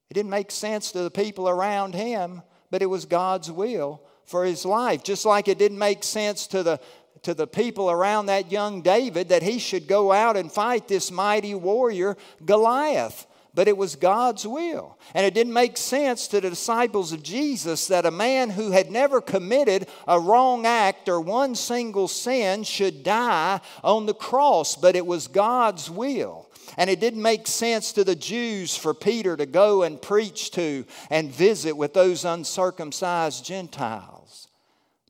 It 0.10 0.14
didn't 0.14 0.30
make 0.30 0.50
sense 0.50 0.94
to 0.94 1.04
the 1.04 1.12
people 1.12 1.50
around 1.50 1.94
him, 1.94 2.42
but 2.72 2.82
it 2.82 2.86
was 2.86 3.04
God's 3.04 3.52
will 3.52 4.02
for 4.24 4.46
his 4.46 4.64
life. 4.64 5.04
Just 5.04 5.26
like 5.26 5.50
it 5.50 5.60
didn't 5.60 5.78
make 5.78 6.06
sense 6.06 6.48
to 6.48 6.64
the 6.64 6.80
to 7.24 7.34
the 7.34 7.48
people 7.48 7.92
around 7.92 8.28
that 8.28 8.50
young 8.50 8.82
David 8.82 9.28
that 9.28 9.44
he 9.44 9.60
should 9.60 9.90
go 9.90 10.14
out 10.14 10.38
and 10.38 10.50
fight 10.50 10.88
this 10.88 11.12
mighty 11.12 11.54
warrior 11.54 12.16
Goliath 12.46 13.28
but 13.60 13.68
it 13.68 13.76
was 13.76 13.98
God's 13.98 14.48
will. 14.48 14.98
And 15.14 15.26
it 15.26 15.34
didn't 15.34 15.52
make 15.52 15.76
sense 15.76 16.30
to 16.30 16.40
the 16.40 16.50
disciples 16.50 17.12
of 17.12 17.22
Jesus 17.22 17.88
that 17.88 18.06
a 18.06 18.10
man 18.10 18.52
who 18.52 18.72
had 18.72 18.90
never 18.90 19.20
committed 19.20 19.90
a 20.08 20.18
wrong 20.18 20.66
act 20.66 21.10
or 21.10 21.20
one 21.20 21.56
single 21.56 22.08
sin 22.08 22.64
should 22.64 23.04
die 23.04 23.60
on 23.84 24.06
the 24.06 24.14
cross, 24.14 24.78
but 24.78 24.96
it 24.96 25.06
was 25.06 25.28
God's 25.28 25.90
will. 25.90 26.50
And 26.78 26.90
it 26.90 27.02
didn't 27.02 27.22
make 27.22 27.48
sense 27.48 27.92
to 27.92 28.06
the 28.06 28.16
Jews 28.16 28.78
for 28.78 28.94
Peter 28.94 29.36
to 29.36 29.46
go 29.46 29.84
and 29.84 30.02
preach 30.02 30.52
to 30.52 30.86
and 31.10 31.30
visit 31.30 31.76
with 31.76 31.94
those 31.94 32.24
uncircumcised 32.24 33.44
Gentiles. 33.44 34.48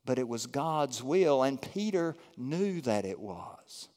But 0.04 0.18
it 0.18 0.26
was 0.26 0.46
God's 0.46 1.04
will, 1.04 1.44
and 1.44 1.62
Peter 1.62 2.16
knew 2.36 2.80
that 2.80 3.04
it 3.04 3.20
was 3.20 3.89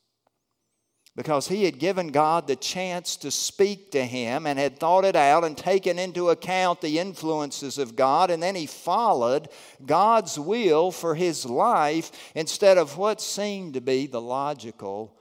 because 1.16 1.48
he 1.48 1.66
had 1.66 1.78
given 1.78 2.08
God 2.08 2.48
the 2.48 2.56
chance 2.56 3.16
to 3.18 3.30
speak 3.30 3.92
to 3.92 4.04
him 4.04 4.48
and 4.48 4.58
had 4.58 4.80
thought 4.80 5.06
it 5.06 5.16
out 5.16 5.44
and 5.44 5.56
taken 5.56 6.00
into 6.00 6.30
account 6.30 6.82
the 6.82 6.98
influences 6.98 7.78
of 7.78 7.96
God 7.96 8.32
and 8.32 8.42
then 8.42 8.56
he 8.56 8.66
followed 8.66 9.50
God's 9.86 10.40
will 10.40 10.92
for 10.92 11.14
his 11.14 11.46
life 11.46 12.12
instead 12.34 12.78
of 12.78 12.98
what 12.98 13.22
seemed 13.22 13.76
to 13.76 13.82
be 13.82 14.08
the 14.08 14.22
logical 14.22 15.16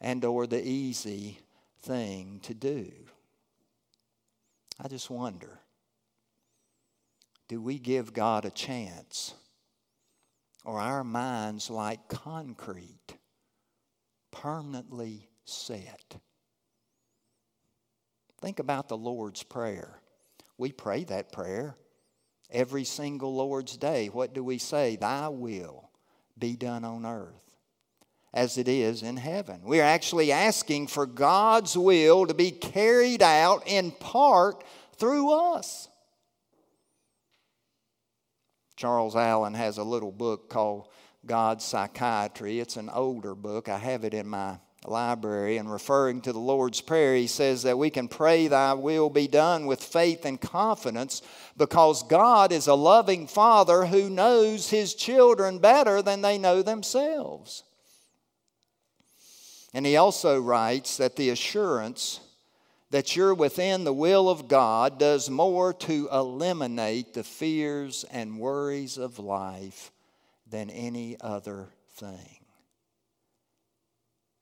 and 0.00 0.24
or 0.24 0.46
the 0.46 0.66
easy 0.66 1.38
thing 1.80 2.40
to 2.44 2.54
do. 2.54 2.90
I 4.82 4.88
just 4.88 5.10
wonder 5.10 5.60
do 7.48 7.60
we 7.60 7.78
give 7.78 8.12
God 8.12 8.44
a 8.44 8.50
chance? 8.50 9.34
Or 10.64 10.80
our 10.80 11.04
minds 11.04 11.70
like 11.70 12.08
concrete? 12.08 13.14
Permanently 14.40 15.28
set. 15.44 16.16
Think 18.40 18.58
about 18.58 18.88
the 18.88 18.96
Lord's 18.96 19.42
Prayer. 19.42 20.00
We 20.58 20.72
pray 20.72 21.04
that 21.04 21.32
prayer 21.32 21.76
every 22.50 22.84
single 22.84 23.34
Lord's 23.34 23.76
day. 23.76 24.08
What 24.08 24.34
do 24.34 24.44
we 24.44 24.58
say? 24.58 24.96
Thy 24.96 25.28
will 25.28 25.90
be 26.38 26.56
done 26.56 26.84
on 26.84 27.06
earth 27.06 27.56
as 28.32 28.58
it 28.58 28.68
is 28.68 29.02
in 29.02 29.16
heaven. 29.16 29.62
We're 29.64 29.82
actually 29.82 30.30
asking 30.30 30.88
for 30.88 31.06
God's 31.06 31.76
will 31.76 32.26
to 32.26 32.34
be 32.34 32.50
carried 32.50 33.22
out 33.22 33.62
in 33.66 33.90
part 33.92 34.62
through 34.96 35.32
us. 35.32 35.88
Charles 38.76 39.16
Allen 39.16 39.54
has 39.54 39.78
a 39.78 39.82
little 39.82 40.12
book 40.12 40.50
called 40.50 40.88
God's 41.26 41.64
Psychiatry. 41.64 42.60
It's 42.60 42.76
an 42.76 42.88
older 42.88 43.34
book. 43.34 43.68
I 43.68 43.78
have 43.78 44.04
it 44.04 44.14
in 44.14 44.26
my 44.28 44.58
library. 44.84 45.56
And 45.56 45.70
referring 45.70 46.20
to 46.22 46.32
the 46.32 46.38
Lord's 46.38 46.80
Prayer, 46.80 47.14
he 47.14 47.26
says 47.26 47.62
that 47.64 47.78
we 47.78 47.90
can 47.90 48.08
pray, 48.08 48.48
Thy 48.48 48.72
will 48.74 49.10
be 49.10 49.26
done 49.26 49.66
with 49.66 49.82
faith 49.82 50.24
and 50.24 50.40
confidence 50.40 51.22
because 51.56 52.02
God 52.04 52.52
is 52.52 52.66
a 52.66 52.74
loving 52.74 53.26
Father 53.26 53.86
who 53.86 54.08
knows 54.08 54.70
His 54.70 54.94
children 54.94 55.58
better 55.58 56.02
than 56.02 56.22
they 56.22 56.38
know 56.38 56.62
themselves. 56.62 57.64
And 59.74 59.84
he 59.84 59.96
also 59.96 60.40
writes 60.40 60.96
that 60.96 61.16
the 61.16 61.28
assurance 61.28 62.20
that 62.90 63.14
you're 63.14 63.34
within 63.34 63.84
the 63.84 63.92
will 63.92 64.30
of 64.30 64.48
God 64.48 64.98
does 64.98 65.28
more 65.28 65.74
to 65.74 66.08
eliminate 66.10 67.12
the 67.12 67.24
fears 67.24 68.04
and 68.10 68.38
worries 68.38 68.96
of 68.96 69.18
life 69.18 69.90
than 70.48 70.70
any 70.70 71.16
other 71.20 71.68
thing. 71.96 72.40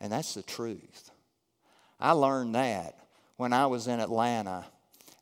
And 0.01 0.13
that's 0.13 0.35
the 0.35 0.43
truth. 0.43 1.11
I 1.99 2.13
learned 2.13 2.55
that 2.55 2.97
when 3.37 3.53
I 3.53 3.67
was 3.67 3.89
in 3.89 4.01
Atlanta. 4.01 4.67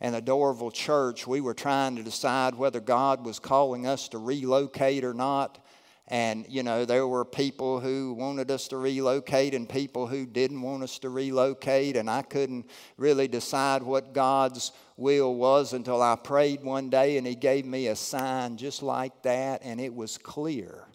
And 0.00 0.14
the 0.14 0.20
Doraville 0.20 0.72
Church, 0.72 1.28
we 1.28 1.40
were 1.40 1.54
trying 1.54 1.94
to 1.94 2.02
decide 2.02 2.56
whether 2.56 2.80
God 2.80 3.24
was 3.24 3.38
calling 3.38 3.86
us 3.86 4.08
to 4.08 4.18
relocate 4.18 5.04
or 5.04 5.14
not. 5.14 5.61
And, 6.08 6.44
you 6.48 6.62
know, 6.62 6.84
there 6.84 7.06
were 7.06 7.24
people 7.24 7.78
who 7.78 8.12
wanted 8.14 8.50
us 8.50 8.68
to 8.68 8.76
relocate 8.76 9.54
and 9.54 9.68
people 9.68 10.06
who 10.06 10.26
didn't 10.26 10.60
want 10.60 10.82
us 10.82 10.98
to 11.00 11.08
relocate. 11.08 11.96
And 11.96 12.10
I 12.10 12.22
couldn't 12.22 12.68
really 12.96 13.28
decide 13.28 13.82
what 13.82 14.12
God's 14.12 14.72
will 14.96 15.34
was 15.34 15.72
until 15.72 16.02
I 16.02 16.16
prayed 16.16 16.62
one 16.64 16.90
day 16.90 17.18
and 17.18 17.26
He 17.26 17.34
gave 17.34 17.64
me 17.64 17.86
a 17.86 17.96
sign 17.96 18.56
just 18.56 18.82
like 18.82 19.22
that. 19.22 19.62
And 19.62 19.80
it 19.80 19.94
was 19.94 20.18
clear 20.18 20.86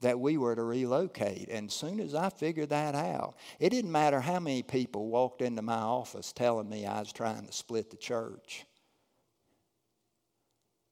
that 0.00 0.20
we 0.20 0.36
were 0.36 0.54
to 0.54 0.62
relocate. 0.62 1.48
And 1.50 1.68
as 1.68 1.74
soon 1.74 2.00
as 2.00 2.14
I 2.14 2.28
figured 2.28 2.68
that 2.70 2.94
out, 2.94 3.36
it 3.58 3.70
didn't 3.70 3.92
matter 3.92 4.20
how 4.20 4.38
many 4.38 4.62
people 4.62 5.06
walked 5.06 5.40
into 5.40 5.62
my 5.62 5.78
office 5.78 6.32
telling 6.32 6.68
me 6.68 6.84
I 6.84 6.98
was 6.98 7.12
trying 7.12 7.46
to 7.46 7.52
split 7.52 7.90
the 7.90 7.96
church. 7.96 8.66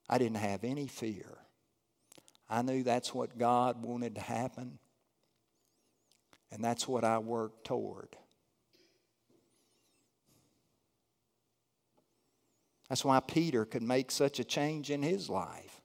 I 0.09 0.19
didn't 0.19 0.39
have 0.39 0.65
any 0.65 0.87
fear. 0.87 1.39
I 2.53 2.61
knew 2.61 2.83
that's 2.83 3.15
what 3.15 3.39
God 3.39 3.83
wanted 3.83 4.17
to 4.17 4.21
happen, 4.21 4.79
and 6.51 6.63
that's 6.63 6.87
what 6.87 7.03
I 7.03 7.17
worked 7.17 7.65
toward. 7.65 8.15
That's 12.91 13.07
why 13.07 13.21
Peter 13.21 13.65
could 13.65 13.83
make 13.83 14.11
such 14.11 14.39
a 14.39 14.45
change 14.45 14.91
in 14.91 15.03
his 15.03 15.31
life. 15.31 15.81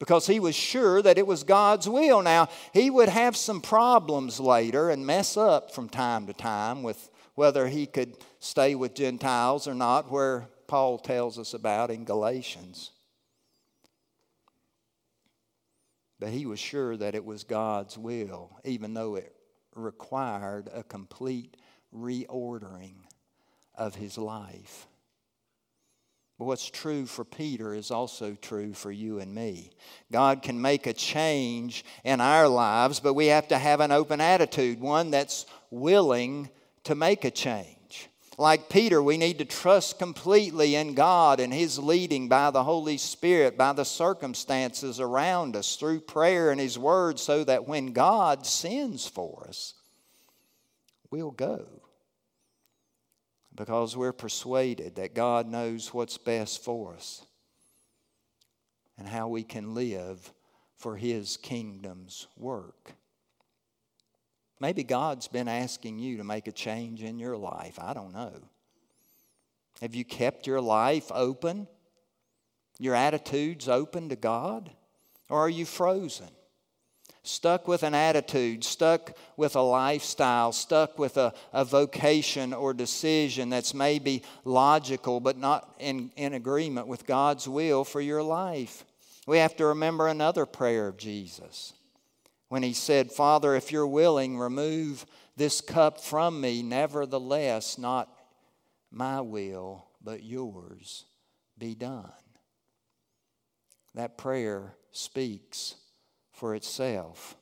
Because 0.00 0.26
he 0.26 0.40
was 0.40 0.56
sure 0.56 1.00
that 1.02 1.18
it 1.18 1.26
was 1.26 1.44
God's 1.44 1.88
will. 1.88 2.20
Now, 2.20 2.48
he 2.74 2.90
would 2.90 3.08
have 3.08 3.36
some 3.36 3.60
problems 3.60 4.40
later 4.40 4.90
and 4.90 5.06
mess 5.06 5.36
up 5.36 5.72
from 5.72 5.88
time 5.88 6.26
to 6.26 6.32
time 6.32 6.82
with 6.82 7.10
whether 7.36 7.68
he 7.68 7.86
could 7.86 8.16
stay 8.40 8.74
with 8.74 8.92
Gentiles 8.92 9.68
or 9.68 9.74
not, 9.74 10.10
where 10.10 10.48
Paul 10.66 10.98
tells 10.98 11.38
us 11.38 11.54
about 11.54 11.92
in 11.92 12.04
Galatians. 12.04 12.90
But 16.20 16.30
he 16.30 16.46
was 16.46 16.58
sure 16.58 16.96
that 16.96 17.14
it 17.14 17.24
was 17.24 17.44
God's 17.44 17.96
will, 17.96 18.58
even 18.64 18.94
though 18.94 19.14
it 19.14 19.34
required 19.74 20.68
a 20.72 20.82
complete 20.82 21.56
reordering 21.94 22.94
of 23.74 23.94
his 23.94 24.18
life. 24.18 24.88
But 26.38 26.44
what's 26.44 26.70
true 26.70 27.06
for 27.06 27.24
Peter 27.24 27.74
is 27.74 27.90
also 27.90 28.34
true 28.34 28.72
for 28.72 28.92
you 28.92 29.18
and 29.18 29.34
me. 29.34 29.72
God 30.12 30.42
can 30.42 30.60
make 30.60 30.86
a 30.86 30.92
change 30.92 31.84
in 32.04 32.20
our 32.20 32.46
lives, 32.48 33.00
but 33.00 33.14
we 33.14 33.26
have 33.26 33.48
to 33.48 33.58
have 33.58 33.80
an 33.80 33.90
open 33.90 34.20
attitude, 34.20 34.80
one 34.80 35.10
that's 35.10 35.46
willing 35.70 36.48
to 36.84 36.94
make 36.94 37.24
a 37.24 37.30
change. 37.30 37.77
Like 38.40 38.68
Peter, 38.68 39.02
we 39.02 39.18
need 39.18 39.38
to 39.38 39.44
trust 39.44 39.98
completely 39.98 40.76
in 40.76 40.94
God 40.94 41.40
and 41.40 41.52
His 41.52 41.76
leading 41.76 42.28
by 42.28 42.52
the 42.52 42.62
Holy 42.62 42.96
Spirit, 42.96 43.58
by 43.58 43.72
the 43.72 43.84
circumstances 43.84 45.00
around 45.00 45.56
us, 45.56 45.74
through 45.74 46.02
prayer 46.02 46.52
and 46.52 46.60
His 46.60 46.78
Word, 46.78 47.18
so 47.18 47.42
that 47.42 47.66
when 47.66 47.92
God 47.92 48.46
sends 48.46 49.08
for 49.08 49.44
us, 49.48 49.74
we'll 51.10 51.32
go. 51.32 51.66
Because 53.56 53.96
we're 53.96 54.12
persuaded 54.12 54.94
that 54.94 55.16
God 55.16 55.48
knows 55.48 55.92
what's 55.92 56.16
best 56.16 56.62
for 56.62 56.94
us 56.94 57.26
and 58.96 59.08
how 59.08 59.26
we 59.26 59.42
can 59.42 59.74
live 59.74 60.32
for 60.76 60.96
His 60.96 61.36
kingdom's 61.36 62.28
work. 62.36 62.92
Maybe 64.60 64.82
God's 64.82 65.28
been 65.28 65.48
asking 65.48 65.98
you 65.98 66.16
to 66.16 66.24
make 66.24 66.48
a 66.48 66.52
change 66.52 67.02
in 67.02 67.18
your 67.18 67.36
life. 67.36 67.78
I 67.80 67.94
don't 67.94 68.12
know. 68.12 68.32
Have 69.80 69.94
you 69.94 70.04
kept 70.04 70.46
your 70.46 70.60
life 70.60 71.10
open? 71.14 71.68
Your 72.78 72.94
attitudes 72.94 73.68
open 73.68 74.08
to 74.08 74.16
God? 74.16 74.70
Or 75.28 75.38
are 75.38 75.48
you 75.48 75.64
frozen? 75.64 76.28
Stuck 77.22 77.68
with 77.68 77.82
an 77.82 77.94
attitude, 77.94 78.64
stuck 78.64 79.16
with 79.36 79.54
a 79.54 79.60
lifestyle, 79.60 80.50
stuck 80.50 80.98
with 80.98 81.16
a, 81.18 81.34
a 81.52 81.64
vocation 81.64 82.52
or 82.52 82.72
decision 82.72 83.50
that's 83.50 83.74
maybe 83.74 84.22
logical 84.44 85.20
but 85.20 85.36
not 85.36 85.74
in, 85.78 86.10
in 86.16 86.32
agreement 86.32 86.86
with 86.86 87.06
God's 87.06 87.46
will 87.46 87.84
for 87.84 88.00
your 88.00 88.22
life. 88.22 88.84
We 89.26 89.38
have 89.38 89.54
to 89.56 89.66
remember 89.66 90.08
another 90.08 90.46
prayer 90.46 90.88
of 90.88 90.96
Jesus 90.96 91.74
when 92.48 92.62
he 92.62 92.72
said, 92.72 93.12
Father, 93.12 93.54
if 93.54 93.70
you're 93.72 93.86
willing, 93.86 94.38
remove 94.38 95.04
this 95.36 95.60
cup 95.60 96.00
from 96.00 96.40
me. 96.40 96.62
Nevertheless, 96.62 97.78
not 97.78 98.08
my 98.90 99.20
will, 99.20 99.86
but 100.02 100.22
yours 100.22 101.04
be 101.58 101.74
done. 101.74 102.10
That 103.94 104.16
prayer 104.16 104.74
speaks 104.92 105.76
for 106.32 106.54
itself. 106.54 107.36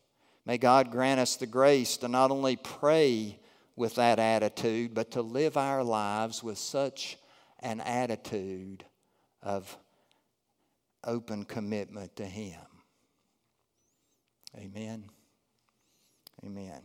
May 0.45 0.59
God 0.59 0.91
grant 0.91 1.21
us 1.21 1.37
the 1.37 1.47
grace 1.47 1.97
to 1.99 2.09
not 2.09 2.31
only 2.31 2.57
pray 2.57 3.39
with 3.75 3.97
that 3.97 4.19
attitude, 4.19 4.95
but 4.95 5.11
to 5.13 5.23
live 5.23 5.57
our 5.57 5.85
lives 5.85 6.43
with 6.43 6.57
such 6.57 7.19
an 7.61 7.81
attitude 7.81 8.85
of 9.43 9.77
open 11.05 11.45
commitment 11.45 12.17
to 12.17 12.25
Him. 12.25 12.61
Amen. 14.59 15.05
Amen. 16.45 16.83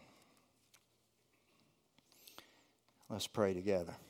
Let's 3.10 3.28
pray 3.28 3.54
together. 3.54 3.96